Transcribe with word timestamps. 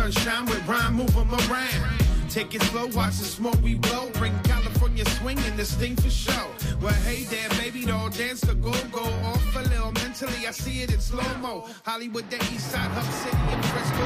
shine, 0.00 0.12
sunshine 0.12 0.46
with 0.46 0.68
rhyme, 0.68 0.94
move 0.94 1.16
'em 1.16 1.32
around. 1.34 2.30
Take 2.30 2.54
it 2.54 2.62
slow, 2.62 2.86
watch 2.86 3.18
the 3.18 3.24
smoke 3.24 3.60
we 3.62 3.74
blow. 3.74 4.08
Bring 4.14 4.38
California 4.44 5.04
swinging 5.18 5.56
this 5.56 5.74
thing 5.74 5.96
for 5.96 6.10
show. 6.10 6.46
Well, 6.80 6.94
hey 7.04 7.24
there, 7.24 7.48
baby 7.60 7.84
don't 7.84 8.16
dance 8.16 8.40
the 8.40 8.54
go 8.54 8.72
go 8.92 9.04
off 9.24 9.56
a 9.56 9.62
little. 9.62 9.92
Mentally, 9.92 10.46
I 10.46 10.52
see 10.52 10.82
it 10.82 10.92
in 10.92 11.00
slow 11.00 11.34
mo. 11.40 11.66
Hollywood, 11.84 12.30
the 12.30 12.36
East 12.36 12.70
Side, 12.70 12.90
Hub 12.92 13.04
City, 13.22 13.36
and 13.36 13.64
Frisco. 13.66 14.04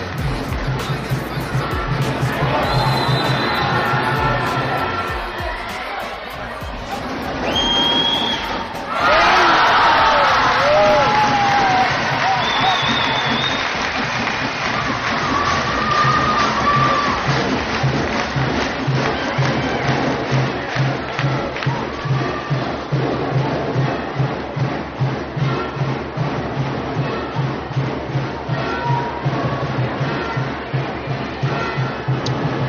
Fires, 0.84 1.18
fires, 1.28 1.60
fires, 1.60 2.83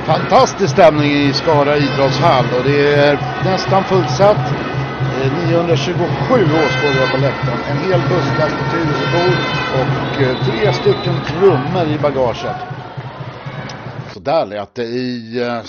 Fantastisk 0.05 0.73
stämning 0.73 1.11
i 1.11 1.33
Skara 1.33 1.77
idrottshall 1.77 2.45
och 2.57 2.63
det 2.63 2.93
är 2.93 3.13
nästan 3.45 3.83
fullsatt. 3.83 4.51
Eh, 5.21 5.47
927 5.47 6.43
åskådare 6.43 7.07
på 7.11 7.17
läktaren. 7.17 7.59
En 7.69 7.77
hel 7.77 8.01
busslast 8.09 8.55
med 8.55 8.71
Tyresöbor 8.71 9.35
och 9.81 10.21
eh, 10.21 10.45
tre 10.45 10.73
stycken 10.73 11.15
trummor 11.27 11.87
i 11.87 11.97
bagaget. 11.99 12.55
Så 14.13 14.19
där 14.19 14.45
lät 14.45 14.75
det 14.75 14.83
i 14.83 15.41
eh, 15.41 15.61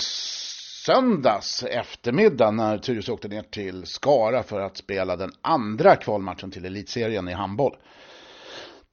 söndags 0.85 1.63
eftermiddag 1.63 2.51
när 2.51 2.77
Tyresö 2.77 3.11
åkte 3.11 3.27
ner 3.27 3.41
till 3.41 3.85
Skara 3.85 4.43
för 4.43 4.61
att 4.61 4.77
spela 4.77 5.15
den 5.15 5.31
andra 5.41 5.95
kvalmatchen 5.95 6.51
till 6.51 6.65
elitserien 6.65 7.27
i 7.27 7.33
handboll. 7.33 7.75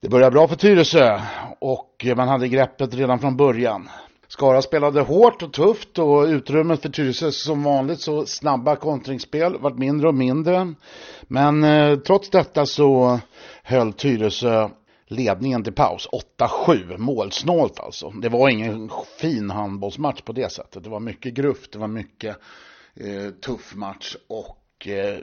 Det 0.00 0.08
började 0.08 0.30
bra 0.30 0.48
för 0.48 0.56
Tyresö 0.56 1.20
och 1.58 2.06
man 2.16 2.28
hade 2.28 2.48
greppet 2.48 2.94
redan 2.94 3.18
från 3.18 3.36
början. 3.36 3.88
Skara 4.34 4.62
spelade 4.62 5.00
hårt 5.00 5.42
och 5.42 5.52
tufft 5.52 5.98
och 5.98 6.24
utrymmet 6.24 6.82
för 6.82 6.88
Tyresö 6.88 7.32
som 7.32 7.62
vanligt 7.62 8.00
så 8.00 8.26
snabba 8.26 8.76
kontringsspel 8.76 9.56
vart 9.58 9.78
mindre 9.78 10.08
och 10.08 10.14
mindre. 10.14 10.74
Men 11.22 11.64
eh, 11.64 11.98
trots 11.98 12.30
detta 12.30 12.66
så 12.66 13.20
höll 13.62 13.92
Tyresö 13.92 14.68
ledningen 15.06 15.64
till 15.64 15.72
paus. 15.72 16.08
8-7, 16.66 16.98
målsnålt 16.98 17.80
alltså. 17.80 18.10
Det 18.10 18.28
var 18.28 18.48
ingen 18.48 18.90
fin 19.20 19.50
handbollsmatch 19.50 20.20
på 20.20 20.32
det 20.32 20.52
sättet. 20.52 20.84
Det 20.84 20.90
var 20.90 21.00
mycket 21.00 21.34
gruff, 21.34 21.68
det 21.72 21.78
var 21.78 21.88
mycket 21.88 22.36
eh, 22.94 23.30
tuff 23.46 23.74
match 23.74 24.16
och 24.28 24.88
eh, 24.88 25.18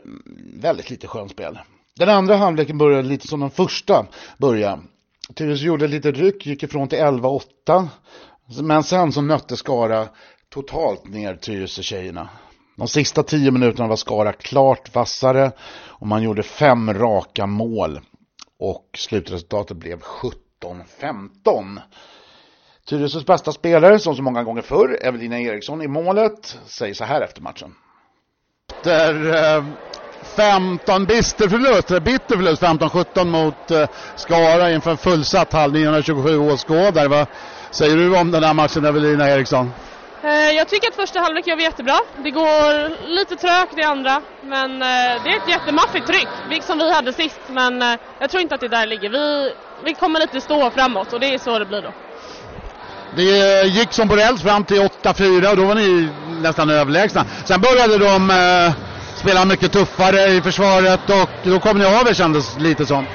väldigt 0.61 0.89
lite 0.89 1.07
skönspel. 1.07 1.59
Den 1.95 2.09
andra 2.09 2.35
halvleken 2.35 2.77
började 2.77 3.07
lite 3.07 3.27
som 3.27 3.39
den 3.39 3.51
första 3.51 4.05
började. 4.37 4.81
Tyresö 5.35 5.65
gjorde 5.65 5.87
lite 5.87 6.11
ryck, 6.11 6.45
gick 6.45 6.63
ifrån 6.63 6.87
till 6.87 6.99
11-8. 6.99 7.87
Men 8.59 8.83
sen 8.83 9.11
så 9.11 9.21
nötte 9.21 9.57
Skara 9.57 10.07
totalt 10.49 11.05
ner 11.05 11.35
Tyresö-tjejerna. 11.35 12.29
De 12.75 12.87
sista 12.87 13.23
tio 13.23 13.51
minuterna 13.51 13.87
var 13.87 13.95
Skara 13.95 14.33
klart 14.33 14.95
vassare 14.95 15.51
och 15.87 16.07
man 16.07 16.23
gjorde 16.23 16.43
fem 16.43 16.93
raka 16.93 17.45
mål. 17.45 17.99
Och 18.59 18.89
slutresultatet 18.97 19.77
blev 19.77 19.99
17-15. 19.99 21.79
Tyresös 22.85 23.25
bästa 23.25 23.51
spelare, 23.51 23.99
som 23.99 24.15
så 24.15 24.23
många 24.23 24.43
gånger 24.43 24.61
förr, 24.61 24.99
Evelina 25.01 25.39
Eriksson 25.39 25.81
i 25.81 25.87
målet, 25.87 26.57
säger 26.65 26.93
så 26.93 27.03
här 27.03 27.21
efter 27.21 27.41
matchen. 27.41 27.75
Efter 28.71 29.33
eh, 29.57 29.63
15 30.23 31.05
bister 31.05 31.49
förlust, 31.49 32.03
bitter 32.03 32.35
förlust 32.35 32.61
15-17 32.61 33.25
mot 33.25 33.71
eh, 33.71 33.89
Skara 34.15 34.71
inför 34.71 34.91
en 34.91 34.97
fullsatt 34.97 35.53
hall 35.53 35.71
927 35.71 36.37
åskådare. 36.37 37.27
Säger 37.71 37.95
du 37.97 38.17
om 38.17 38.31
den 38.31 38.43
här 38.43 38.53
matchen 38.53 38.85
Evelina 38.85 39.29
Eriksson? 39.29 39.71
Eh, 40.23 40.29
Jag 40.55 40.67
tycker 40.67 40.87
att 40.87 40.95
första 40.95 41.19
halvlek 41.19 41.47
gör 41.47 41.55
vi 41.55 41.63
jättebra. 41.63 41.97
Det 42.23 42.31
går 42.31 42.89
lite 43.15 43.35
trögt 43.35 43.77
i 43.77 43.83
andra, 43.83 44.21
men 44.43 44.71
eh, 44.81 44.87
det 45.23 45.29
är 45.29 45.37
ett 45.37 45.49
jättemaffigt 45.49 46.07
tryck, 46.07 46.63
som 46.63 46.77
vi 46.77 46.93
hade 46.93 47.13
sist. 47.13 47.39
Men 47.47 47.81
eh, 47.81 47.95
jag 48.19 48.29
tror 48.29 48.41
inte 48.41 48.55
att 48.55 48.61
det 48.61 48.67
där 48.67 48.85
ligger. 48.87 49.09
Vi, 49.09 49.53
vi 49.85 49.93
kommer 49.93 50.19
lite 50.19 50.41
stå 50.41 50.71
framåt 50.71 51.13
och 51.13 51.19
det 51.19 51.33
är 51.33 51.37
så 51.39 51.59
det 51.59 51.65
blir 51.65 51.81
då. 51.81 51.93
Det 53.15 53.67
gick 53.67 53.93
som 53.93 54.09
på 54.09 54.15
räls 54.15 54.41
fram 54.41 54.63
till 54.65 54.81
8-4 54.81 55.49
och 55.51 55.57
då 55.57 55.65
var 55.65 55.75
ni 55.75 56.09
nästan 56.41 56.69
överlägsna. 56.69 57.25
Sen 57.45 57.61
började 57.61 57.97
de 57.97 58.29
eh, 58.31 58.71
spela 59.15 59.45
mycket 59.45 59.71
tuffare 59.71 60.25
i 60.25 60.41
försvaret 60.41 61.09
och 61.09 61.29
då 61.43 61.59
kom 61.59 61.77
ni 61.77 61.85
av 61.85 62.07
er 62.07 62.13
kändes 62.13 62.57
lite 62.57 62.85
som. 62.85 63.07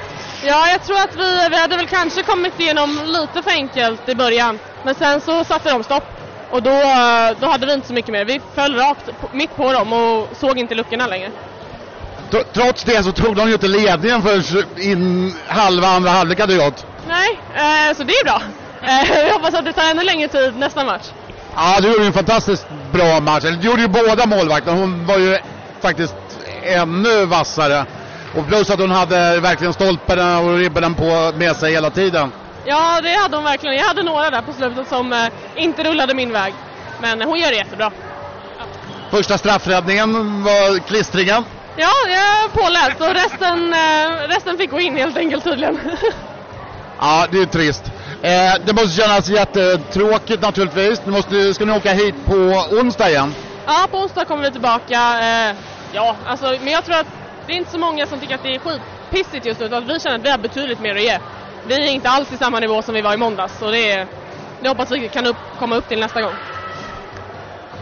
Ja, 0.45 0.69
jag 0.71 0.83
tror 0.83 0.97
att 0.97 1.15
vi, 1.15 1.47
vi 1.49 1.55
hade 1.57 1.77
väl 1.77 1.87
kanske 1.87 2.23
kommit 2.23 2.59
igenom 2.59 2.99
lite 3.05 3.43
för 3.43 3.51
enkelt 3.51 4.09
i 4.09 4.15
början. 4.15 4.59
Men 4.83 4.95
sen 4.95 5.21
så 5.21 5.43
satte 5.43 5.69
de 5.71 5.83
stopp. 5.83 6.03
Och 6.51 6.63
då, 6.63 6.69
eh, 6.71 7.29
då 7.39 7.47
hade 7.47 7.65
vi 7.65 7.73
inte 7.73 7.87
så 7.87 7.93
mycket 7.93 8.11
mer. 8.11 8.25
Vi 8.25 8.41
föll 8.55 8.75
rakt 8.75 9.09
mitt 9.33 9.55
på 9.55 9.73
dem 9.73 9.93
och 9.93 10.27
såg 10.37 10.59
inte 10.59 10.75
luckorna 10.75 11.07
längre. 11.07 11.31
Tr- 12.31 12.43
Trots 12.53 12.83
det 12.83 13.03
så 13.03 13.11
tog 13.11 13.35
de 13.35 13.47
ju 13.47 13.53
inte 13.53 13.67
ledningen 13.67 14.21
förrän 14.21 14.65
in 14.81 15.33
halva 15.47 15.87
andra 15.87 16.09
halvlek 16.11 16.39
hade 16.39 16.57
gått. 16.57 16.85
Nej, 17.07 17.39
eh, 17.55 17.95
så 17.97 18.03
det 18.03 18.13
är 18.13 18.23
bra. 18.25 18.41
Eh, 18.83 19.19
jag 19.27 19.33
hoppas 19.33 19.53
att 19.53 19.65
det 19.65 19.73
tar 19.73 19.91
ännu 19.91 20.03
längre 20.03 20.27
tid 20.27 20.55
nästa 20.57 20.83
match. 20.85 21.03
Ja, 21.55 21.77
du 21.81 21.87
gjorde 21.87 22.01
ju 22.01 22.07
en 22.07 22.13
fantastiskt 22.13 22.67
bra 22.91 23.19
match. 23.19 23.43
Du 23.43 23.67
gjorde 23.67 23.81
ju 23.81 23.87
båda 23.87 24.25
målvakterna. 24.25 24.77
Hon 24.77 25.05
var 25.05 25.17
ju 25.17 25.37
faktiskt 25.81 26.15
ännu 26.63 27.25
vassare. 27.25 27.85
Och 28.35 28.47
plus 28.47 28.69
att 28.69 28.79
hon 28.79 28.91
hade 28.91 29.39
verkligen 29.39 29.73
stolparna 29.73 30.39
och 30.39 30.57
ribborna 30.57 30.89
på 30.89 31.37
med 31.37 31.55
sig 31.55 31.71
hela 31.71 31.89
tiden. 31.89 32.31
Ja, 32.65 33.01
det 33.01 33.13
hade 33.13 33.37
hon 33.37 33.43
verkligen. 33.43 33.75
Jag 33.75 33.83
hade 33.85 34.03
några 34.03 34.29
där 34.29 34.41
på 34.41 34.53
slutet 34.53 34.87
som 34.87 35.13
eh, 35.13 35.27
inte 35.55 35.83
rullade 35.83 36.13
min 36.13 36.33
väg. 36.33 36.53
Men 37.01 37.21
hon 37.21 37.39
gör 37.39 37.49
det 37.49 37.57
jättebra. 37.57 37.91
Första 39.11 39.37
straffräddningen 39.37 40.43
var 40.43 40.79
klistringen. 40.87 41.43
Ja, 41.75 41.89
jag 42.07 42.17
är 42.17 42.47
påläst 42.47 43.01
och 43.01 43.13
resten, 43.13 43.73
eh, 43.73 44.27
resten 44.27 44.57
fick 44.57 44.71
gå 44.71 44.79
in 44.79 44.95
helt 44.97 45.17
enkelt 45.17 45.43
tydligen. 45.43 45.79
Ja, 46.99 47.27
det 47.31 47.37
är 47.37 47.45
trist. 47.45 47.83
Eh, 48.21 48.53
det 48.65 48.73
måste 48.73 49.01
kännas 49.01 49.29
jättetråkigt 49.29 50.41
naturligtvis. 50.41 51.01
Nu 51.05 51.11
måste, 51.11 51.53
ska 51.53 51.65
ni 51.65 51.71
åka 51.77 51.93
hit 51.93 52.15
på 52.25 52.33
onsdag 52.71 53.09
igen? 53.09 53.35
ja, 53.65 53.87
på 53.91 53.97
onsdag 53.97 54.25
kommer 54.25 54.43
vi 54.43 54.51
tillbaka. 54.51 55.01
Ja, 55.91 56.15
alltså, 56.25 56.45
men 56.61 56.73
jag 56.73 56.85
tror 56.85 56.95
att 56.95 57.07
det 57.47 57.53
är 57.53 57.57
inte 57.57 57.71
så 57.71 57.79
många 57.79 58.07
som 58.07 58.19
tycker 58.19 58.35
att 58.35 58.43
det 58.43 58.55
är 58.55 58.59
skitpissigt 58.59 59.45
just 59.45 59.59
nu, 59.59 59.65
utan 59.65 59.87
vi 59.87 59.99
känner 59.99 60.15
att 60.15 60.25
vi 60.25 60.29
har 60.29 60.37
betydligt 60.37 60.79
mer 60.79 60.95
att 60.95 61.03
ge. 61.03 61.19
Vi 61.67 61.73
är 61.73 61.91
inte 61.91 62.09
alls 62.09 62.31
i 62.31 62.37
samma 62.37 62.59
nivå 62.59 62.81
som 62.81 62.95
vi 62.95 63.01
var 63.01 63.13
i 63.13 63.17
måndags, 63.17 63.59
så 63.59 63.71
det, 63.71 63.91
är, 63.91 64.07
det 64.61 64.69
hoppas 64.69 64.91
vi 64.91 65.09
kan 65.09 65.25
upp, 65.27 65.37
komma 65.59 65.75
upp 65.75 65.87
till 65.87 65.99
nästa 65.99 66.21
gång. 66.21 66.35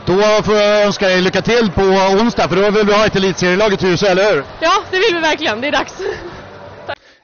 Då 0.05 0.43
får 0.43 0.55
jag 0.55 0.85
önska 0.85 1.11
er 1.11 1.21
lycka 1.21 1.41
till 1.41 1.71
på 1.71 1.81
onsdag 2.21 2.49
för 2.49 2.55
då 2.55 2.71
vill 2.71 2.85
vi 2.85 2.93
ha 2.93 3.05
ett 3.05 3.15
elitserielag 3.15 3.73
i 3.73 3.77
Tyresö, 3.77 4.07
eller 4.07 4.33
hur? 4.33 4.43
Ja, 4.61 4.83
det 4.91 4.97
vill 4.97 5.13
vi 5.13 5.19
verkligen. 5.19 5.61
Det 5.61 5.67
är 5.67 5.71
dags. 5.71 6.01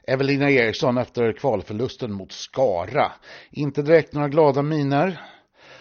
Evelina 0.06 0.50
Eriksson 0.50 0.98
efter 0.98 1.32
kvalförlusten 1.32 2.12
mot 2.12 2.32
Skara. 2.32 3.12
Inte 3.50 3.82
direkt 3.82 4.12
några 4.14 4.28
glada 4.28 4.62
miner. 4.62 5.20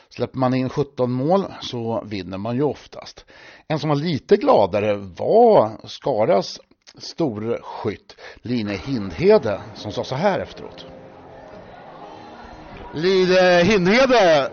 Släpper 0.09 0.37
man 0.37 0.53
in 0.53 0.69
17 0.69 1.11
mål 1.11 1.45
så 1.61 2.03
vinner 2.05 2.37
man 2.37 2.55
ju 2.55 2.63
oftast. 2.63 3.25
En 3.71 3.79
som 3.79 3.89
var 3.89 3.95
lite 3.95 4.37
gladare 4.37 4.95
var 4.95 5.87
Skaras 5.87 6.59
storskytt 6.97 8.15
Line 8.41 8.69
Hindhede 8.69 9.61
som 9.75 9.91
sa 9.91 10.03
så 10.03 10.15
här 10.15 10.39
efteråt. 10.39 10.85
Lide 12.93 13.63
Hindhede 13.63 14.51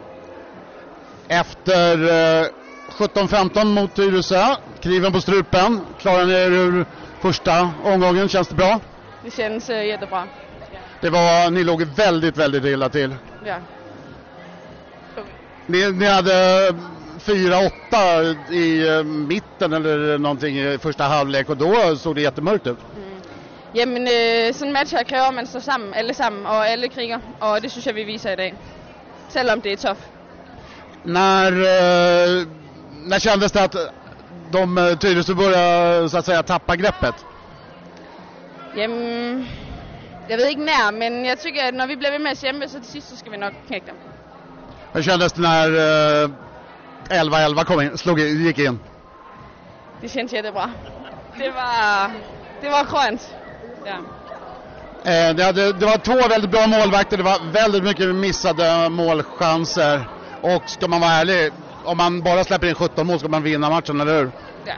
efter 1.28 2.02
eh, 2.42 2.46
17-15 2.90 3.64
mot 3.64 3.94
Tyresö. 3.94 4.56
Kniven 4.80 5.12
på 5.12 5.20
strupen. 5.20 5.80
Klarar 6.00 6.26
ni 6.26 6.32
er 6.32 6.50
ur 6.50 6.86
första 7.20 7.70
omgången? 7.84 8.28
Känns 8.28 8.48
det 8.48 8.54
bra? 8.54 8.80
Det 9.24 9.30
känns 9.30 9.70
eh, 9.70 9.86
jättebra. 9.86 10.24
Det 11.00 11.10
var, 11.10 11.50
ni 11.50 11.64
låg 11.64 11.82
väldigt, 11.82 12.36
väldigt 12.36 12.64
illa 12.64 12.88
till. 12.88 13.14
Ja. 13.44 13.56
Ni, 15.66 15.92
ni 15.92 16.06
hade 16.06 16.74
4-8 17.28 18.52
i 18.52 18.88
eh, 18.88 19.04
mitten 19.04 19.72
eller 19.72 20.18
någonting 20.18 20.58
i 20.58 20.78
första 20.78 21.04
halvlek 21.04 21.50
och 21.50 21.56
då 21.56 21.96
såg 21.96 22.14
det 22.14 22.22
jättemörkt 22.22 22.66
ut. 22.66 22.78
Jamen, 23.74 24.02
øh, 24.02 24.54
sådan 24.54 24.68
en 24.68 24.72
match 24.72 24.92
her 24.92 25.02
kræver, 25.04 25.28
at 25.28 25.34
man 25.34 25.46
står 25.46 25.60
sammen, 25.60 25.94
alle 25.94 26.14
sammen, 26.14 26.46
og 26.46 26.68
alle 26.68 26.88
kriger, 26.88 27.18
og 27.40 27.62
det 27.62 27.70
synes 27.70 27.86
jeg, 27.86 27.94
vi 27.94 28.04
viser 28.04 28.32
i 28.32 28.36
dag. 28.36 28.54
Selvom 29.28 29.60
det 29.60 29.72
er 29.72 29.76
tough. 29.76 30.00
När, 31.04 31.52
eh, 31.52 32.46
när 33.06 33.18
kändes 33.18 33.52
det 33.52 33.64
att 33.64 33.76
de 34.52 34.78
eh, 34.78 34.98
Tyresö 34.98 35.34
började 35.34 36.08
så 36.08 36.18
att 36.18 36.26
säga 36.26 36.42
tappa 36.42 36.76
greppet? 36.76 37.14
Jamen, 38.76 39.46
jeg 40.28 40.38
ved 40.38 40.46
ikke 40.46 40.64
nær, 40.64 40.90
men 40.92 41.24
jeg 41.26 41.38
tykker, 41.38 41.62
at 41.62 41.74
når 41.74 41.86
vi 41.86 41.96
bliver 41.96 42.10
ved 42.10 42.18
med 42.18 42.30
at 42.30 42.70
så 42.70 42.80
til 42.80 42.92
sidst, 42.92 43.08
så 43.10 43.16
skal 43.16 43.32
vi 43.32 43.36
nok 43.36 43.52
knække 43.66 43.86
dem. 43.86 43.96
Hur 44.92 45.02
kändes 45.02 45.32
det 45.32 45.42
när 45.42 45.68
eh, 45.68 46.30
11-11 47.08 47.64
kom 47.64 47.80
in, 47.80 47.98
slog, 47.98 48.20
gick 48.20 48.58
in? 48.58 48.80
Det 50.00 50.08
känns 50.08 50.32
jättebra. 50.32 50.70
Det 51.38 51.50
var, 51.50 52.10
det 52.60 52.68
var 52.68 52.84
skönt. 52.84 53.34
Ja. 53.84 53.96
Eh, 55.10 55.34
det, 55.34 55.44
hade, 55.44 55.72
det 55.72 55.86
var 55.86 55.98
två 55.98 56.28
väldigt 56.28 56.50
bra 56.50 56.66
målvakter, 56.66 57.16
det 57.16 57.22
var 57.22 57.52
väldigt 57.52 57.84
mycket 57.84 58.14
missade 58.14 58.88
målchanser. 58.88 60.04
Och 60.42 60.70
ska 60.70 60.88
man 60.88 61.00
vara 61.00 61.10
ärlig, 61.12 61.52
om 61.84 61.96
man 61.96 62.22
bara 62.22 62.44
släpper 62.44 62.66
in 62.66 62.74
17 62.74 63.06
mål 63.06 63.18
ska 63.18 63.28
man 63.28 63.42
vinna 63.42 63.70
matchen, 63.70 64.00
eller 64.00 64.18
hur? 64.18 64.30
ja, 64.64 64.74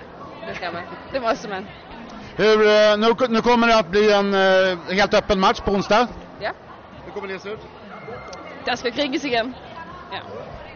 det 0.49 0.55
ska 0.55 0.71
man. 0.73 0.83
Det 1.13 1.21
måste 1.21 1.49
man. 1.49 1.67
hur 2.37 2.67
eh, 2.67 2.97
nu, 2.99 3.15
nu 3.29 3.41
kommer 3.41 3.67
det 3.67 3.79
att 3.79 3.89
bli 3.91 4.13
en 4.13 4.35
eh, 4.35 4.95
helt 4.95 5.15
öppen 5.15 5.41
match 5.41 5.61
på 5.61 5.71
onsdag. 5.71 6.09
Ja. 6.41 6.51
Hur 7.05 7.13
kommer 7.13 7.29
det 7.29 7.39
se 7.39 7.49
ut? 7.49 7.61
Der 8.65 8.77
ska 8.77 8.91
kriges 8.91 9.25
igen. 9.25 9.55
Ja. 10.13 10.19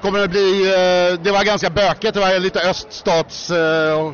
Kommer 0.03 0.21
det 0.21 0.31
bli, 0.31 0.63
eh, 0.67 1.25
det 1.25 1.33
var 1.33 1.45
ganska 1.45 1.71
bökigt, 1.71 2.15
det 2.15 2.21
var 2.21 2.39
lite 2.39 2.61
öststats 2.71 3.51
eh, 3.51 4.13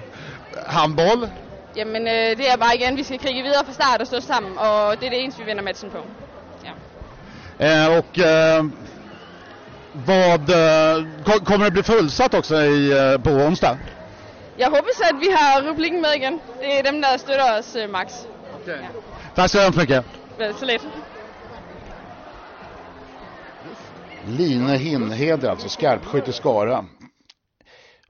handboll. 0.67 1.29
Jamen, 1.77 2.07
øh, 2.09 2.37
det 2.39 2.51
er 2.53 2.57
bare 2.57 2.77
igen, 2.77 2.97
vi 2.97 3.03
skal 3.05 3.19
krige 3.19 3.43
videre 3.43 3.65
fra 3.65 3.73
start 3.73 4.01
og 4.01 4.07
stå 4.07 4.21
sammen, 4.21 4.59
og 4.59 5.01
det 5.01 5.07
er 5.07 5.11
det 5.11 5.21
eneste, 5.23 5.41
vi 5.41 5.47
vinder 5.47 5.63
matchen 5.63 5.91
på. 5.91 5.99
Ja. 6.65 6.73
Eh, 7.67 7.99
och 7.99 8.19
eh, 8.19 8.65
vad, 9.95 10.51
eh, 10.51 11.05
ko- 11.27 11.45
kommer 11.45 11.65
det 11.65 11.73
bli 11.73 11.83
fullsatt 11.83 12.35
också 12.35 12.57
i, 12.57 12.91
eh, 12.93 13.23
på 13.25 13.31
onsdag? 13.31 13.79
Jeg 14.59 14.67
hoppas, 14.69 15.01
at 15.11 15.15
vi 15.21 15.29
har 15.37 15.63
publikken 15.63 16.03
med 16.03 16.11
igen. 16.17 16.41
Det 16.61 16.79
er 16.79 16.83
dem, 16.83 17.03
der 17.03 17.17
støtter 17.19 17.59
os 17.59 17.77
øh, 17.77 17.91
max. 17.93 18.09
Tack 19.37 19.49
så 19.51 19.61
hemskt 19.61 19.81
mycket. 19.81 20.05
Vel, 20.39 20.55
Så 20.59 20.67
Line 24.27 24.79
Hinhed, 24.79 25.45
alltså 25.45 25.69
skarpskytt 25.69 26.29
i 26.29 26.33
Skara, 26.33 26.85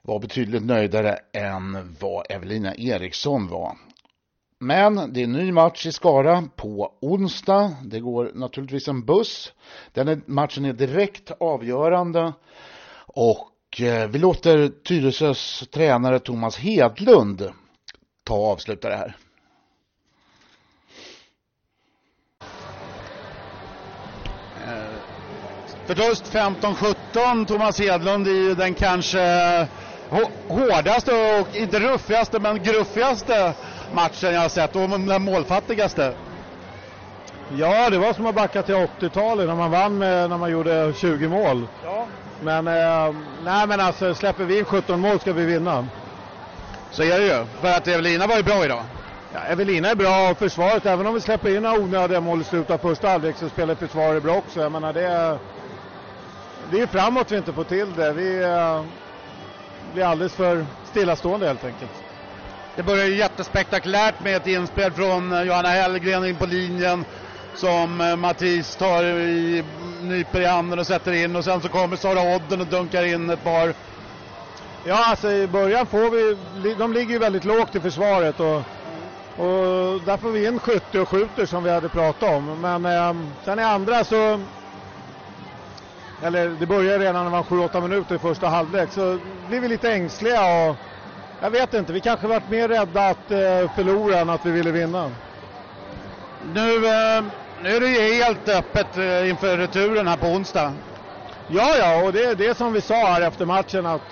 var 0.02 0.18
betydligt 0.18 0.62
nöjdare 0.62 1.18
än 1.32 1.96
vad 2.00 2.26
Evelina 2.28 2.74
Eriksson 2.74 3.48
var. 3.48 3.76
Men 4.60 5.12
det 5.12 5.20
är 5.20 5.24
en 5.24 5.32
ny 5.32 5.52
match 5.52 5.86
i 5.86 5.92
Skara 5.92 6.44
på 6.56 6.92
onsdag. 7.00 7.76
Det 7.84 8.00
går 8.00 8.30
naturligtvis 8.34 8.88
en 8.88 9.04
buss. 9.04 9.52
Den 9.92 10.08
är, 10.08 10.20
matchen 10.26 10.64
är 10.64 10.72
direkt 10.72 11.30
avgörande 11.40 12.32
och 13.06 13.80
eh, 13.80 14.08
vi 14.08 14.18
låter 14.18 14.68
Tyresös 14.68 15.68
tränare 15.72 16.18
Thomas 16.18 16.56
Hedlund 16.56 17.50
ta 18.24 18.34
och 18.34 18.46
avsluta 18.46 18.88
det 18.88 18.96
här. 18.96 19.16
Förlust 25.90 26.34
15-17, 26.34 27.46
Thomas 27.46 27.78
Hedlund 27.78 28.26
är 28.26 28.32
ju 28.32 28.54
den 28.54 28.74
kanske 28.74 29.18
hå- 30.10 30.30
hårdaste 30.48 31.12
och 31.12 31.56
inte 31.56 31.80
ruffigaste 31.80 32.38
men 32.40 32.62
gruffigaste 32.62 33.54
matchen 33.94 34.34
jag 34.34 34.40
har 34.40 34.48
sett 34.48 34.76
och 34.76 34.88
den 34.88 35.22
målfattigaste. 35.22 36.14
Ja, 37.48 37.90
det 37.90 37.98
var 37.98 38.12
som 38.12 38.26
att 38.26 38.34
backa 38.34 38.62
till 38.62 38.74
80-talet 38.74 39.48
när 39.48 39.54
man 39.54 39.70
vann 39.70 39.98
med, 39.98 40.30
när 40.30 40.38
man 40.38 40.50
gjorde 40.50 40.92
20 40.94 41.28
mål. 41.28 41.68
Men, 42.40 42.66
eh, 42.68 43.12
nej 43.40 43.66
men 43.66 43.80
alltså 43.80 44.14
släpper 44.14 44.44
vi 44.44 44.58
in 44.58 44.64
17 44.64 45.00
mål 45.00 45.20
ska 45.20 45.32
vi 45.32 45.44
vinna. 45.46 45.88
Så 46.90 47.02
är 47.02 47.20
det 47.20 47.26
ju, 47.26 47.46
för 47.60 47.68
att 47.68 47.88
Evelina 47.88 48.26
var 48.26 48.36
ju 48.36 48.42
bra 48.42 48.64
idag. 48.64 48.84
Ja, 49.32 49.38
Evelina 49.40 49.88
är 49.88 49.94
bra 49.94 50.30
och 50.30 50.38
försvaret, 50.38 50.86
även 50.86 51.06
om 51.06 51.14
vi 51.14 51.20
släpper 51.20 51.56
in 51.56 51.62
några 51.62 51.78
onödiga 51.80 52.20
mål 52.20 52.40
i 52.40 52.44
slutet 52.44 52.70
av 52.70 52.78
första 52.78 53.08
halvlek 53.08 53.36
så 53.36 53.48
spelar 53.48 53.74
försvaret 53.74 54.22
bra 54.22 54.36
också. 54.36 54.60
Jag 54.60 54.72
menar 54.72 54.92
det 54.92 55.02
är, 55.06 55.38
det 56.70 56.80
är 56.80 56.86
framåt 56.86 57.32
vi 57.32 57.36
inte 57.36 57.52
får 57.52 57.64
till 57.64 57.92
det. 57.96 58.12
Vi 58.12 58.42
eh, 58.42 58.84
blir 59.92 60.04
alldeles 60.04 60.32
för 60.32 60.66
stillastående 60.84 61.46
helt 61.46 61.64
enkelt. 61.64 61.92
Det 62.76 62.82
börjar 62.82 63.06
ju 63.06 63.16
jättespektakulärt 63.16 64.20
med 64.24 64.36
ett 64.36 64.46
inspel 64.46 64.92
från 64.92 65.32
eh, 65.32 65.42
Johanna 65.42 65.68
Hellgren 65.68 66.24
in 66.24 66.36
på 66.36 66.46
linjen 66.46 67.04
som 67.54 68.00
eh, 68.00 68.16
Mattis 68.16 68.76
tar 68.76 69.04
i, 69.04 69.64
nyper 70.02 70.40
i 70.40 70.46
handen 70.46 70.78
och 70.78 70.86
sätter 70.86 71.12
in 71.12 71.36
och 71.36 71.44
sen 71.44 71.60
så 71.60 71.68
kommer 71.68 71.96
Sara 71.96 72.36
Odden 72.36 72.60
och 72.60 72.66
dunkar 72.66 73.04
in 73.04 73.30
ett 73.30 73.44
par. 73.44 73.74
Ja, 74.84 75.04
alltså 75.04 75.32
i 75.32 75.46
början 75.46 75.86
får 75.86 76.10
vi, 76.10 76.74
de 76.74 76.92
ligger 76.92 77.12
ju 77.12 77.18
väldigt 77.18 77.44
lågt 77.44 77.74
i 77.74 77.80
försvaret 77.80 78.40
och, 78.40 78.56
och 79.36 80.00
där 80.06 80.16
får 80.16 80.30
vi 80.30 80.46
in 80.46 80.58
70 80.58 80.98
och 80.98 81.08
skjuter 81.08 81.46
som 81.46 81.64
vi 81.64 81.70
hade 81.70 81.88
pratat 81.88 82.30
om. 82.30 82.60
Men 82.60 82.84
eh, 82.84 83.14
sen 83.44 83.58
i 83.58 83.62
andra 83.62 84.04
så, 84.04 84.40
eller 86.22 86.48
det 86.48 86.66
började 86.66 87.04
redan 87.04 87.24
när 87.24 87.30
var 87.30 87.42
7-8 87.42 87.80
minuter 87.88 88.14
i 88.14 88.18
första 88.18 88.48
halvlek, 88.48 88.92
så 88.92 89.18
blir 89.48 89.60
vi 89.60 89.68
lite 89.68 89.92
ängsliga 89.92 90.40
och 90.40 90.76
jag 91.42 91.50
vet 91.50 91.74
inte, 91.74 91.92
vi 91.92 92.00
kanske 92.00 92.26
varit 92.26 92.50
mer 92.50 92.68
rädda 92.68 93.08
att 93.08 93.30
eh, 93.30 93.74
förlora 93.76 94.18
än 94.18 94.30
att 94.30 94.46
vi 94.46 94.50
ville 94.50 94.70
vinna. 94.70 95.10
Nu, 96.54 96.74
eh, 96.74 97.22
nu 97.62 97.76
är 97.76 97.80
det 97.80 97.88
ju 97.88 98.14
helt 98.24 98.48
öppet 98.48 98.96
eh, 98.96 99.30
inför 99.30 99.56
returen 99.56 100.06
här 100.06 100.16
på 100.16 100.26
onsdag. 100.26 100.72
Ja, 101.48 101.76
ja, 101.78 102.04
och 102.04 102.12
det 102.12 102.24
är 102.24 102.34
det 102.34 102.56
som 102.56 102.72
vi 102.72 102.80
sa 102.80 102.94
här 102.94 103.22
efter 103.22 103.46
matchen 103.46 103.86
att 103.86 104.02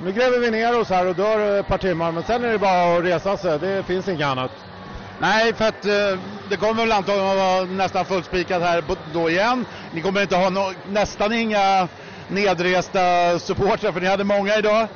nu 0.00 0.12
gräver 0.12 0.38
vi 0.38 0.50
ner 0.50 0.80
oss 0.80 0.88
här 0.88 1.06
och 1.06 1.14
dör 1.14 1.60
ett 1.60 1.68
par 1.68 1.78
timmar, 1.78 2.12
men 2.12 2.22
sen 2.22 2.44
är 2.44 2.52
det 2.52 2.58
bara 2.58 2.96
att 2.96 3.04
resa 3.04 3.36
sig. 3.36 3.58
Det 3.58 3.86
finns 3.86 4.08
inget 4.08 4.26
annat. 4.26 4.73
Nej, 5.20 5.54
för 5.54 5.68
att 5.68 5.84
eh, 5.84 6.18
det 6.50 6.56
kommer 6.56 6.82
väl 6.82 6.92
antagligen 6.92 7.30
att 7.30 7.36
vara 7.36 7.64
nästan 7.64 8.04
fullspikat 8.04 8.62
här 8.62 8.84
då 9.12 9.30
igen. 9.30 9.66
Ni 9.94 10.02
kommer 10.02 10.22
inte 10.22 10.36
ha 10.36 10.50
no 10.50 10.72
nästan 10.92 11.32
inga 11.32 11.88
nedresta 12.28 13.38
supportrar, 13.38 13.92
för 13.92 14.00
ni 14.00 14.06
hade 14.06 14.24
många 14.24 14.56
idag. 14.56 14.88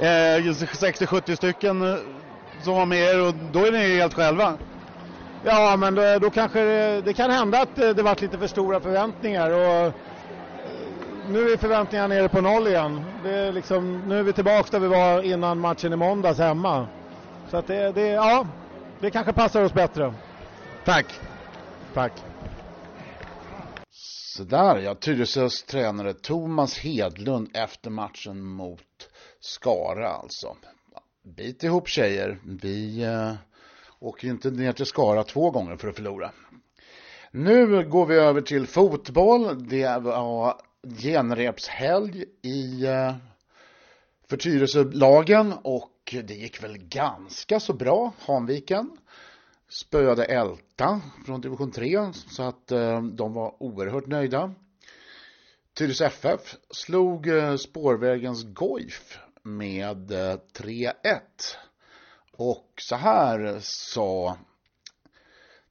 Eh, 0.00 0.38
60-70 0.38 1.36
stycken 1.36 1.92
eh, 1.92 1.98
som 2.62 2.74
var 2.74 2.86
med 2.86 2.98
er 2.98 3.28
och 3.28 3.34
då 3.52 3.66
är 3.66 3.72
ni 3.72 3.96
helt 3.96 4.14
själva. 4.14 4.54
Ja, 5.44 5.76
men 5.76 5.94
då, 5.94 6.18
då 6.18 6.30
kanske 6.30 6.60
det, 6.60 7.00
det 7.00 7.14
kan 7.14 7.30
hända 7.30 7.60
att 7.60 7.76
det, 7.76 7.92
det 7.92 8.02
varit 8.02 8.20
lite 8.20 8.38
för 8.38 8.46
stora 8.46 8.80
förväntningar. 8.80 9.50
Och, 9.50 9.86
eh, 9.86 9.92
nu 11.28 11.50
är 11.50 11.56
förväntningarna 11.56 12.14
nere 12.14 12.28
på 12.28 12.40
noll 12.40 12.66
igen. 12.66 13.04
Det 13.24 13.30
är 13.30 13.52
liksom, 13.52 14.02
nu 14.08 14.18
är 14.18 14.22
vi 14.22 14.32
tillbaka 14.32 14.68
där 14.70 14.78
vi 14.78 14.88
var 14.88 15.22
innan 15.22 15.58
matchen 15.58 15.92
i 15.92 15.96
måndags 15.96 16.38
hemma. 16.38 16.86
Så 17.50 17.56
att 17.56 17.66
det, 17.66 17.92
det, 17.92 18.06
ja, 18.06 18.46
det 19.00 19.10
kanske 19.10 19.32
passar 19.32 19.64
oss 19.64 19.74
bättre. 19.74 20.14
Tack. 20.84 21.20
Tack. 21.94 22.12
Sådär 24.36 24.78
ja, 24.78 24.94
Tyresös 24.94 25.62
tränare 25.62 26.14
Thomas 26.14 26.78
Hedlund 26.78 27.50
efter 27.54 27.90
matchen 27.90 28.42
mot 28.42 29.08
Skara 29.40 30.08
alltså. 30.08 30.56
Bit 31.36 31.64
ihop 31.64 31.88
tjejer, 31.88 32.38
vi 32.44 33.02
eh, 33.04 33.34
åker 34.00 34.28
inte 34.28 34.50
ner 34.50 34.72
till 34.72 34.86
Skara 34.86 35.24
två 35.24 35.50
gånger 35.50 35.76
för 35.76 35.88
att 35.88 35.96
förlora. 35.96 36.30
Nu 37.30 37.88
går 37.88 38.06
vi 38.06 38.14
över 38.14 38.40
till 38.40 38.66
fotboll. 38.66 39.68
Det 39.68 40.02
var 40.02 40.60
genrepshelg 41.02 42.24
i 42.42 42.86
eh, 42.86 43.14
för 44.28 44.36
Tyresölagen 44.36 45.54
och 45.62 45.90
det 46.12 46.34
gick 46.34 46.62
väl 46.62 46.78
ganska 46.78 47.60
så 47.60 47.72
bra. 47.72 48.12
Hanviken 48.18 48.96
spöade 49.68 50.24
Älta 50.24 51.00
från 51.26 51.40
division 51.40 51.72
3 51.72 52.12
så 52.12 52.42
att 52.42 52.72
eh, 52.72 53.02
de 53.02 53.32
var 53.32 53.62
oerhört 53.62 54.06
nöjda. 54.06 54.54
Tyresö 55.74 56.06
FF 56.06 56.56
slog 56.70 57.28
eh, 57.28 57.56
Spårvägens 57.56 58.44
Goif 58.44 59.18
med 59.42 60.10
eh, 60.10 60.38
3-1. 60.54 60.92
Och 62.32 62.72
så 62.76 62.96
här 62.96 63.58
sa 63.60 64.38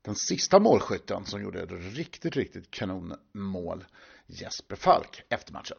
den 0.02 0.16
sista 0.16 0.60
målskytten 0.60 1.26
som 1.26 1.42
gjorde 1.42 1.64
ett 1.64 1.96
riktigt, 1.96 2.36
riktigt 2.36 2.72
kanonmål, 2.72 3.86
Jesper 4.28 4.76
Falk, 4.76 5.24
efter 5.30 5.54
matchen. 5.54 5.78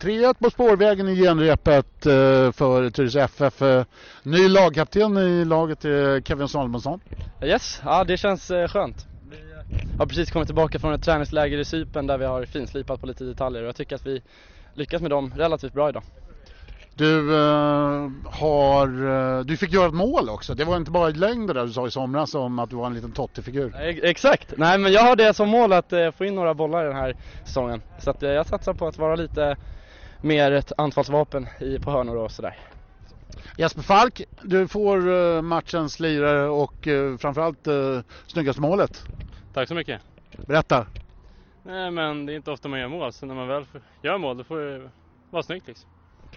3-1 0.00 0.34
på 0.38 0.50
spårvägen 0.50 1.08
i 1.08 1.16
genrepet 1.16 2.06
eh, 2.06 2.52
för 2.52 2.90
Tyresö 2.90 3.20
FF. 3.20 3.62
Eh, 3.62 3.84
Ny 4.22 4.48
lagkapten 4.48 5.16
i 5.16 5.44
laget 5.44 5.84
är 5.84 6.20
Kevin 6.20 6.48
Salomonsson. 6.48 7.00
Yes, 7.42 7.80
ja 7.84 8.04
det 8.04 8.16
känns 8.16 8.50
eh, 8.50 8.68
skönt. 8.68 9.06
Vi 9.30 9.36
eh, 9.36 9.98
har 9.98 10.06
precis 10.06 10.30
kommit 10.30 10.48
tillbaka 10.48 10.78
från 10.78 10.92
ett 10.92 11.02
träningsläger 11.02 11.58
i 11.58 11.64
Cypern 11.64 12.06
där 12.06 12.18
vi 12.18 12.24
har 12.24 12.44
finslipat 12.44 13.00
på 13.00 13.06
lite 13.06 13.24
detaljer 13.24 13.62
och 13.62 13.68
jag 13.68 13.76
tycker 13.76 13.96
att 13.96 14.06
vi 14.06 14.22
lyckas 14.74 15.02
med 15.02 15.10
dem 15.10 15.32
relativt 15.36 15.72
bra 15.72 15.88
idag. 15.88 16.02
Du 16.94 17.34
eh, 17.36 18.10
har, 18.24 19.06
eh, 19.38 19.44
du 19.44 19.56
fick 19.56 19.72
göra 19.72 19.86
ett 19.88 19.94
mål 19.94 20.28
också. 20.28 20.54
Det 20.54 20.64
var 20.64 20.76
inte 20.76 20.90
bara 20.90 21.08
längd 21.08 21.48
det 21.48 21.54
där 21.54 21.66
du 21.66 21.72
sa 21.72 21.86
i 21.86 21.90
somras 21.90 22.34
om 22.34 22.58
att 22.58 22.70
du 22.70 22.76
var 22.76 22.86
en 22.86 22.94
liten 22.94 23.12
tottifigur. 23.12 23.74
Exakt, 24.02 24.54
nej 24.56 24.78
men 24.78 24.92
jag 24.92 25.02
har 25.02 25.16
det 25.16 25.34
som 25.34 25.48
mål 25.48 25.72
att 25.72 25.92
eh, 25.92 26.10
få 26.10 26.24
in 26.24 26.34
några 26.34 26.54
bollar 26.54 26.84
den 26.84 26.96
här 26.96 27.14
säsongen. 27.44 27.82
Så 27.98 28.10
att 28.10 28.22
eh, 28.22 28.30
jag 28.30 28.46
satsar 28.46 28.74
på 28.74 28.86
att 28.86 28.98
vara 28.98 29.16
lite 29.16 29.56
mer 30.20 30.52
ett 30.52 30.72
anfallsvapen 30.76 31.46
i, 31.60 31.78
på 31.78 31.90
hörnor 31.90 32.16
och 32.16 32.30
sådär. 32.30 32.56
Jesper 33.56 33.82
Falk, 33.82 34.22
du 34.42 34.68
får 34.68 35.10
eh, 35.10 35.42
matchens 35.42 36.00
lirare 36.00 36.48
och 36.48 36.88
eh, 36.88 37.16
framförallt 37.16 37.66
eh, 37.66 38.00
snyggaste 38.26 38.62
målet. 38.62 39.06
Tack 39.54 39.68
så 39.68 39.74
mycket. 39.74 40.00
Berätta. 40.46 40.86
Nej, 41.62 41.90
men 41.90 42.26
det 42.26 42.32
är 42.32 42.36
inte 42.36 42.50
ofta 42.50 42.68
man 42.68 42.80
gör 42.80 42.88
mål, 42.88 43.12
så 43.12 43.26
när 43.26 43.34
man 43.34 43.48
väl 43.48 43.64
gör 44.02 44.18
mål 44.18 44.36
då 44.36 44.44
får 44.44 44.58
det 44.58 44.90
vara 45.30 45.42
snyggt 45.42 45.66
liksom. 45.66 45.90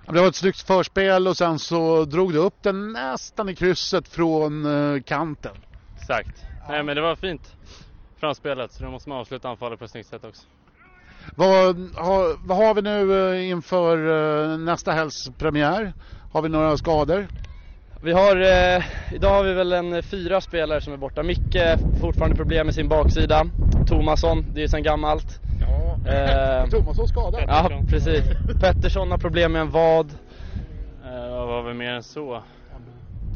Det 0.05 0.19
var 0.19 0.27
ett 0.27 0.35
snyggt 0.35 0.61
förspel 0.61 1.27
och 1.27 1.38
sen 1.38 1.59
så 1.59 2.05
drog 2.05 2.33
du 2.33 2.39
upp 2.39 2.63
den 2.63 2.93
nästan 2.93 3.50
i 3.50 3.55
krysset 3.55 4.07
från 4.07 4.65
kanten. 5.05 5.55
Exakt. 5.95 6.45
Nej, 6.69 6.83
men 6.83 6.95
det 6.95 7.01
var 7.01 7.15
fint 7.15 7.55
framspelet, 8.19 8.71
så 8.71 8.83
då 8.83 8.91
måste 8.91 9.09
man 9.09 9.17
avsluta 9.17 9.50
anfallet 9.50 9.79
på 9.79 9.85
ett 9.85 9.91
snyggt 9.91 10.09
sätt 10.09 10.25
också. 10.25 10.47
Vad 11.35 11.75
har, 11.95 12.47
vad 12.47 12.57
har 12.57 12.73
vi 12.73 12.81
nu 12.81 13.31
eh, 13.33 13.49
inför 13.49 13.97
eh, 14.51 14.57
nästa 14.57 14.91
helgs 14.91 15.29
premiär? 15.37 15.93
Har 16.31 16.41
vi 16.41 16.49
några 16.49 16.77
skador? 16.77 17.27
Vi 18.03 18.11
har, 18.11 18.35
eh, 18.35 18.83
idag 19.11 19.29
har 19.29 19.43
vi 19.43 19.53
väl 19.53 19.73
en 19.73 20.03
fyra 20.03 20.41
spelare 20.41 20.81
som 20.81 20.93
är 20.93 20.97
borta. 20.97 21.23
Micke 21.23 21.57
fortfarande 22.01 22.35
problem 22.37 22.67
med 22.67 22.75
sin 22.75 22.87
baksida. 22.87 23.45
Tomasson, 23.87 24.45
det 24.53 24.63
är 24.63 24.67
sen 24.67 24.83
gammalt. 24.83 25.39
Ja, 25.59 26.11
eh, 26.11 26.69
Tomasson 26.69 27.07
skadad. 27.07 27.43
Ja, 27.47 27.81
precis. 27.89 28.23
Pettersson 28.59 29.11
har 29.11 29.17
problem 29.17 29.51
med 29.51 29.61
en 29.61 29.71
vad. 29.71 30.09
Eh, 31.05 31.29
vad 31.29 31.47
var 31.47 31.63
vi 31.63 31.73
mer 31.73 31.93
än 31.93 32.03
så? 32.03 32.43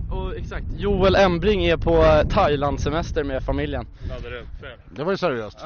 Och 0.09 0.35
exakt, 0.37 0.65
Joel 0.75 1.15
Embring 1.15 1.65
är 1.65 1.77
på 1.77 2.23
Thailand-semester 2.29 3.23
med 3.23 3.43
familjen. 3.43 3.87
Laddar 4.09 4.37
upp 4.37 4.59
fel. 4.61 4.79
Det 4.89 5.03
var 5.03 5.11
ju 5.11 5.17
seriöst. 5.17 5.59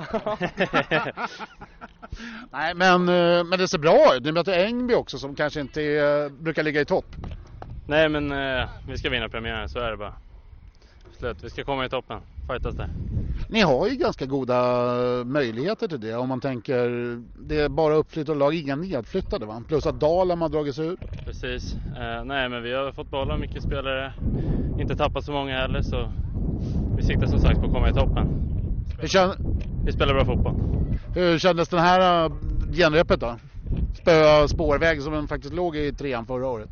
Nej 2.52 2.76
men, 2.76 3.10
eh, 3.10 3.44
men 3.44 3.60
det 3.60 3.68
ser 3.68 3.78
bra 3.78 4.16
ut. 4.16 4.24
Ni 4.24 4.32
möter 4.32 4.66
Engby 4.66 4.94
också 4.94 5.18
som 5.18 5.36
kanske 5.36 5.62
inte 5.62 5.82
är, 5.82 6.30
brukar 6.30 6.64
ligga 6.64 6.82
i 6.82 6.86
topp. 6.86 7.16
Nej 7.88 8.10
men 8.10 8.32
eh, 8.32 8.70
vi 8.88 8.98
ska 8.98 9.10
vinna 9.10 9.30
premiären, 9.30 9.70
så 9.70 9.80
är 9.80 9.92
det 9.92 9.98
bara. 9.98 10.14
Slut. 11.20 11.38
Vi 11.44 11.50
ska 11.50 11.64
komma 11.64 11.86
i 11.86 11.90
toppen, 11.90 12.20
fightas 12.48 12.76
där. 12.76 12.90
Ni 13.50 13.62
har 13.62 13.88
ju 13.88 13.96
ganska 13.96 14.26
goda 14.26 14.84
möjligheter 15.26 15.88
till 15.88 16.00
det 16.00 16.16
om 16.16 16.30
man 16.30 16.40
tänker, 16.40 16.90
det 17.48 17.60
är 17.60 17.70
bara 17.70 17.96
uppflyttade 17.96 18.40
lag, 18.40 18.56
inga 18.56 18.76
nedflyttade 18.76 19.46
va? 19.46 19.64
Plus 19.68 19.86
att 19.86 20.00
Dalem 20.00 20.42
har 20.42 20.50
dragits 20.50 20.80
ut. 20.80 21.00
Precis. 21.26 21.74
Eh, 21.74 22.24
nej 22.26 22.50
men 22.50 22.64
vi 22.64 22.74
har 22.74 22.92
fått 22.92 23.12
behålla 23.12 23.38
mycket 23.38 23.64
spelare, 23.64 24.14
inte 24.80 24.96
tappat 24.96 25.26
så 25.26 25.32
många 25.32 25.58
heller 25.58 25.82
så 25.82 26.12
vi 26.98 27.04
siktar 27.04 27.28
som 27.28 27.40
sagt 27.40 27.60
på 27.60 27.66
att 27.66 27.74
komma 27.74 27.90
i 27.90 27.94
toppen. 27.94 28.28
Hur 29.00 29.08
känn... 29.08 29.32
Vi 29.86 29.92
spelar 29.92 30.14
bra 30.14 30.26
fotboll. 30.26 30.56
Hur 31.16 31.40
kändes 31.40 31.70
den 31.70 31.80
här 31.80 32.26
äh, 32.26 32.32
genrepet 32.74 33.20
då? 33.20 33.36
Spöa 34.02 34.48
spårväg 34.48 35.02
som 35.02 35.14
den 35.14 35.28
faktiskt 35.28 35.54
låg 35.54 35.76
i 35.76 35.94
trean 35.94 36.26
förra 36.26 36.48
året. 36.48 36.70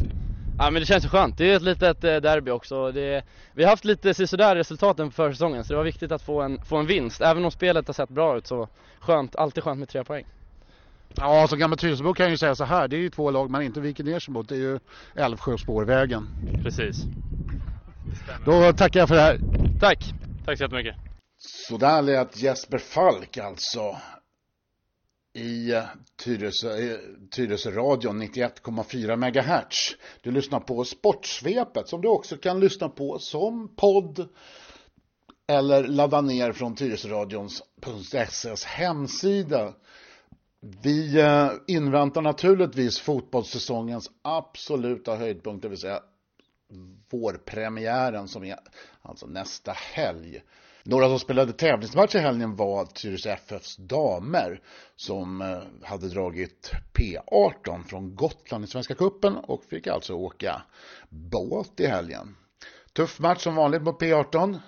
Ja 0.60 0.72
men 0.72 0.82
det 0.82 0.86
känns 0.86 1.06
skönt. 1.06 1.38
Det 1.38 1.52
är 1.52 1.56
ett 1.56 1.62
litet 1.62 2.04
eh, 2.04 2.16
derby 2.16 2.52
också. 2.52 2.92
Det, 2.92 3.24
vi 3.54 3.64
har 3.64 3.70
haft 3.70 3.86
lite 3.86 4.28
sådär 4.28 4.56
resultaten 4.56 5.12
för 5.12 5.32
säsongen 5.32 5.64
så 5.64 5.74
det 5.74 5.78
var 5.78 5.84
viktigt 5.84 6.12
att 6.12 6.22
få 6.22 6.42
en, 6.42 6.62
få 6.62 6.78
en 6.78 6.86
vinst. 6.86 7.22
Även 7.22 7.46
om 7.46 7.52
spelet 7.52 7.88
har 7.88 7.94
sett 7.94 8.10
bra 8.10 8.38
ut 8.38 8.48
så 8.48 8.68
skönt, 9.00 9.36
alltid 9.36 9.64
skönt 9.64 9.80
med 9.80 9.90
tre 9.90 10.04
poäng. 10.04 10.26
Ja, 11.16 11.48
som 11.48 11.60
gammal 11.60 11.78
Tyresöbo 11.78 12.14
kan 12.14 12.24
jag 12.24 12.32
ju 12.32 12.38
säga 12.38 12.56
så 12.56 12.64
här. 12.64 12.88
Det 12.88 12.96
är 12.96 13.00
ju 13.00 13.10
två 13.10 13.32
lag 13.32 13.50
man 13.50 13.62
inte 13.62 13.82
viker 13.82 14.04
ner 14.04 14.20
sig 14.20 14.34
mot. 14.34 14.50
Det 14.50 14.56
är 14.56 14.60
ju 14.60 14.80
Älvsjö 15.16 15.54
och 15.54 15.60
Spårvägen. 15.60 16.28
Precis. 16.64 17.04
Då 18.46 18.74
tackar 18.74 19.00
jag 19.00 19.08
för 19.10 19.16
det 19.16 19.22
här. 19.22 19.40
Tack. 19.80 20.14
Tack 20.46 20.58
så 20.58 20.64
jättemycket. 20.64 20.96
Så 21.38 21.78
där 21.78 22.02
lät 22.02 22.38
Jesper 22.38 22.78
Falk 22.78 23.38
alltså 23.38 23.98
i 25.34 25.74
Tyresö, 26.24 26.98
Tyresö-radion 27.32 28.22
91,4 28.22 29.16
MHz. 29.16 29.96
Du 30.22 30.32
lyssnar 30.32 30.60
på 30.60 30.84
Sportsvepet 30.84 31.88
som 31.90 32.02
du 32.02 32.08
också 32.08 32.38
kan 32.38 32.60
lyssna 32.60 32.90
på 32.90 33.20
som 33.20 33.76
podd 33.76 34.30
eller 35.48 35.84
ladda 35.84 36.22
ner 36.22 36.52
från 36.52 36.76
Tyresöradions.ses 36.76 38.66
hemsida. 38.66 39.74
Vi 40.60 41.20
eh, 41.20 41.52
inväntar 41.68 42.22
naturligtvis 42.22 43.00
fotbollssäsongens 43.00 44.12
absoluta 44.22 45.16
höjdpunkt, 45.16 45.62
det 45.62 45.70
vill 45.70 45.78
säga 45.78 46.02
vårpremiären 47.10 48.28
som 48.28 48.44
är 48.44 48.60
alltså 49.02 49.28
nästa 49.28 49.72
helg. 49.72 50.42
Några 50.90 51.08
som 51.08 51.20
spelade 51.20 51.54
tävlingsmatch 51.54 52.16
i 52.16 52.20
helgen 52.20 52.56
var 52.56 52.86
Tyresö 52.86 53.32
FFs 53.32 53.78
damer 53.78 54.62
som 54.96 55.42
eh, 55.42 55.88
hade 55.88 56.10
dragit 56.10 56.72
P18 56.94 57.84
från 57.84 58.16
Gotland 58.16 58.64
i 58.64 58.68
Svenska 58.68 58.96
Kuppen 58.96 59.38
och 59.38 59.64
fick 59.64 59.88
alltså 59.88 60.14
åka 60.14 60.62
båt 61.10 61.80
i 61.80 61.88
helgen. 61.88 62.36
Tuff 62.94 63.20
match 63.20 63.44
som 63.44 63.56
vanligt 63.56 63.82
mot 63.82 64.02
P18. 64.02 64.60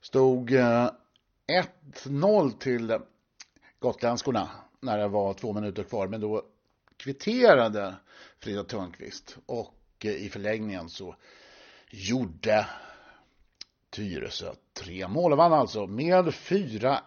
Stod 0.00 0.52
eh, 0.52 0.90
1-0 2.04 2.58
till 2.58 2.98
gotländskorna 3.78 4.50
när 4.80 4.98
det 4.98 5.08
var 5.08 5.34
två 5.34 5.52
minuter 5.52 5.82
kvar 5.82 6.08
men 6.08 6.20
då 6.20 6.42
kvitterade 6.96 7.94
Frida 8.38 8.64
Törnqvist 8.64 9.36
och 9.46 9.76
eh, 10.04 10.10
i 10.10 10.28
förlängningen 10.28 10.88
så 10.88 11.16
gjorde 11.90 12.66
Tyresö 13.92 14.54
tre 14.84 15.08
mål 15.08 15.32
och 15.32 15.38
vann 15.38 15.52
alltså 15.52 15.86
med 15.86 16.24
4-1. 16.24 16.98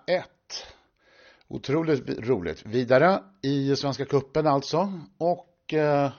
Otroligt 1.48 2.10
roligt. 2.10 2.66
Vidare 2.66 3.24
i 3.42 3.76
Svenska 3.76 4.06
Kuppen 4.06 4.48
alltså. 4.48 5.02
Och 5.18 5.74
eh, 5.74 6.12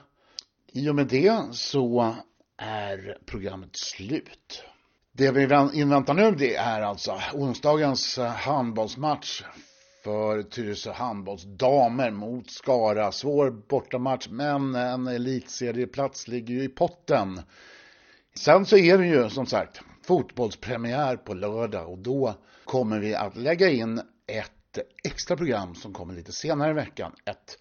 i 0.73 0.89
och 0.89 0.95
med 0.95 1.07
det 1.07 1.41
så 1.51 2.15
är 2.57 3.17
programmet 3.25 3.69
slut. 3.73 4.63
Det 5.11 5.31
vi 5.31 5.43
inväntar 5.73 6.13
nu 6.13 6.31
det 6.31 6.55
är 6.55 6.81
alltså 6.81 7.19
onsdagens 7.33 8.17
handbollsmatch 8.17 9.43
för 10.03 10.43
Tyresö 10.43 10.91
handbollsdamer 10.91 12.11
mot 12.11 12.51
Skara. 12.51 13.11
Svår 13.11 13.51
bortamatch 13.51 14.27
men 14.29 14.75
en 14.75 15.07
elitserieplats 15.07 16.27
ligger 16.27 16.53
ju 16.53 16.63
i 16.63 16.69
potten. 16.69 17.41
Sen 18.35 18.65
så 18.65 18.77
är 18.77 18.97
det 18.97 19.07
ju 19.07 19.29
som 19.29 19.45
sagt 19.45 19.81
fotbollspremiär 20.07 21.15
på 21.15 21.33
lördag 21.33 21.89
och 21.89 21.97
då 21.97 22.35
kommer 22.65 22.99
vi 22.99 23.15
att 23.15 23.35
lägga 23.35 23.69
in 23.69 24.01
ett 24.27 24.77
extra 25.03 25.37
program 25.37 25.75
som 25.75 25.93
kommer 25.93 26.13
lite 26.13 26.31
senare 26.31 26.71
i 26.71 26.73
veckan. 26.73 27.11
Ett 27.25 27.57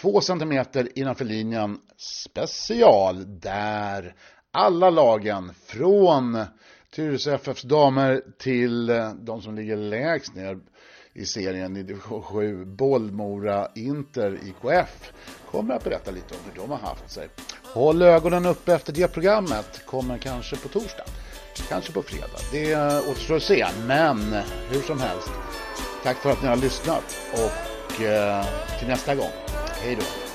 två 0.00 0.20
centimeter 0.20 0.88
innanför 0.94 1.24
linjen 1.24 1.78
special 1.96 3.40
där 3.40 4.14
alla 4.50 4.90
lagen 4.90 5.52
från 5.66 6.38
Tyresö 6.94 7.34
FFs 7.34 7.62
damer 7.62 8.22
till 8.38 8.86
de 9.20 9.42
som 9.42 9.54
ligger 9.54 9.76
lägst 9.76 10.34
ner 10.34 10.58
i 11.12 11.26
serien 11.26 11.76
i 11.76 11.82
division 11.82 12.22
7, 12.22 12.64
Bollmora 12.64 13.68
Inter 13.74 14.34
IKF, 14.34 15.12
kommer 15.50 15.74
att 15.74 15.84
berätta 15.84 16.10
lite 16.10 16.34
om 16.34 16.40
hur 16.50 16.60
de 16.60 16.70
har 16.70 16.78
haft 16.78 17.10
sig. 17.10 17.28
Håll 17.62 18.02
ögonen 18.02 18.46
uppe 18.46 18.74
efter 18.74 18.92
det 18.92 19.08
programmet, 19.08 19.86
kommer 19.86 20.18
kanske 20.18 20.56
på 20.56 20.68
torsdag, 20.68 21.04
kanske 21.68 21.92
på 21.92 22.02
fredag. 22.02 22.38
Det 22.52 22.74
återstår 23.10 23.36
att 23.36 23.42
se, 23.42 23.66
men 23.86 24.36
hur 24.70 24.82
som 24.82 25.00
helst, 25.00 25.30
tack 26.02 26.16
för 26.16 26.32
att 26.32 26.42
ni 26.42 26.48
har 26.48 26.56
lyssnat 26.56 27.16
och 27.32 28.02
eh, 28.02 28.44
till 28.78 28.88
nästa 28.88 29.14
gång, 29.14 29.32
hej 29.82 29.96
då. 29.96 30.29